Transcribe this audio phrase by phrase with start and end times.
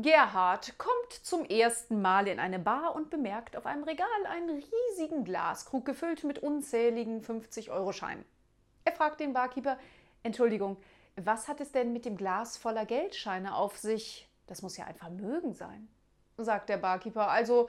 [0.00, 4.62] Gerhard kommt zum ersten Mal in eine Bar und bemerkt auf einem Regal einen
[4.94, 8.24] riesigen Glaskrug gefüllt mit unzähligen 50-Euro-Scheinen.
[8.84, 9.76] Er fragt den Barkeeper:
[10.22, 10.76] Entschuldigung,
[11.16, 14.28] was hat es denn mit dem Glas voller Geldscheine auf sich?
[14.46, 15.88] Das muss ja ein Vermögen sein,
[16.36, 17.28] sagt der Barkeeper.
[17.28, 17.68] Also,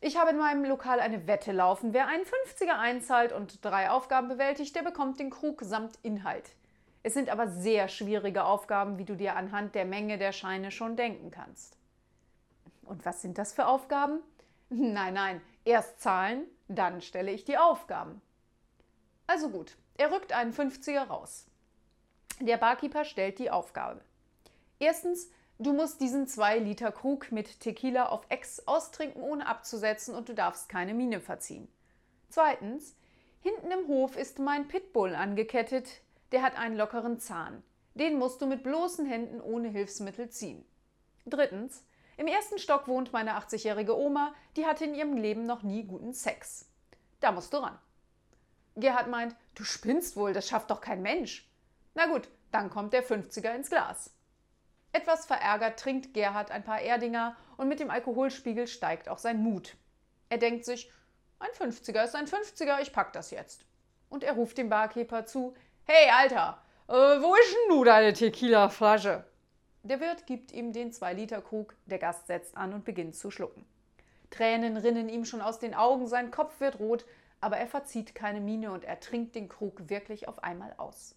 [0.00, 1.92] ich habe in meinem Lokal eine Wette laufen.
[1.92, 6.54] Wer einen 50er einzahlt und drei Aufgaben bewältigt, der bekommt den Krug samt Inhalt.
[7.02, 10.96] Es sind aber sehr schwierige Aufgaben, wie du dir anhand der Menge der Scheine schon
[10.96, 11.76] denken kannst.
[12.82, 14.20] Und was sind das für Aufgaben?
[14.68, 18.22] Nein, nein, erst zahlen, dann stelle ich die Aufgaben.
[19.26, 21.46] Also gut, er rückt einen 50er raus.
[22.40, 24.00] Der Barkeeper stellt die Aufgabe.
[24.78, 30.28] Erstens, du musst diesen 2 Liter Krug mit Tequila auf Ex austrinken, ohne abzusetzen und
[30.28, 31.68] du darfst keine Miene verziehen.
[32.28, 32.96] Zweitens,
[33.40, 36.00] hinten im Hof ist mein Pitbull angekettet,
[36.32, 37.62] der hat einen lockeren Zahn.
[37.94, 40.64] Den musst du mit bloßen Händen ohne Hilfsmittel ziehen.
[41.26, 41.84] Drittens,
[42.16, 46.12] im ersten Stock wohnt meine 80-jährige Oma, die hatte in ihrem Leben noch nie guten
[46.12, 46.68] Sex.
[47.20, 47.78] Da musst du ran.
[48.76, 51.50] Gerhard meint, du spinnst wohl, das schafft doch kein Mensch.
[51.94, 54.14] Na gut, dann kommt der 50er ins Glas.
[54.92, 59.76] Etwas verärgert trinkt Gerhard ein paar Erdinger und mit dem Alkoholspiegel steigt auch sein Mut.
[60.28, 60.90] Er denkt sich,
[61.38, 63.64] ein 50er ist ein 50er, ich pack das jetzt.
[64.08, 65.54] Und er ruft dem Barkeeper zu,
[65.92, 69.24] Hey, Alter, äh, wo ist denn du deine Tequila-Flasche?
[69.82, 73.66] Der Wirt gibt ihm den 2-Liter-Krug, der Gast setzt an und beginnt zu schlucken.
[74.30, 77.06] Tränen rinnen ihm schon aus den Augen, sein Kopf wird rot,
[77.40, 81.16] aber er verzieht keine Miene und er trinkt den Krug wirklich auf einmal aus.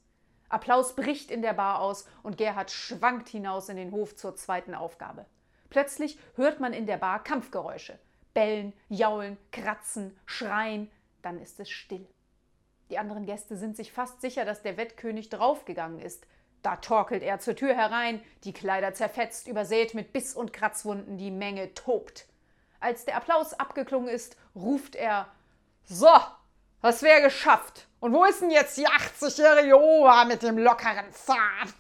[0.50, 4.74] Applaus bricht in der Bar aus und Gerhard schwankt hinaus in den Hof zur zweiten
[4.74, 5.28] Aufgabe.
[5.70, 8.00] Plötzlich hört man in der Bar Kampfgeräusche.
[8.34, 10.90] Bellen, jaulen, kratzen, schreien,
[11.22, 12.08] dann ist es still.
[12.90, 16.26] Die anderen Gäste sind sich fast sicher, dass der Wettkönig draufgegangen ist.
[16.62, 21.32] Da torkelt er zur Tür herein, die Kleider zerfetzt, übersät mit Biss- und Kratzwunden, die
[21.32, 22.26] Menge tobt.
[22.80, 25.28] Als der Applaus abgeklungen ist, ruft er:
[25.84, 26.12] So,
[26.82, 27.88] das wäre geschafft.
[28.00, 31.74] Und wo ist denn jetzt die 80-jährige Oma mit dem lockeren Zahn?